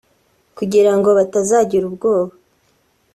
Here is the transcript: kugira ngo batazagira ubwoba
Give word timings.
kugira 0.57 0.91
ngo 0.97 1.09
batazagira 1.17 1.83
ubwoba 1.89 2.33